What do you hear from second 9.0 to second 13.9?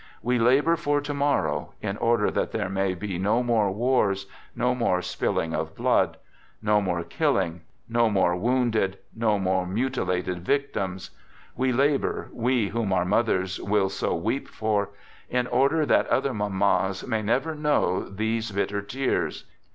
no more mutilated victims; we labor, we whom our) mothers will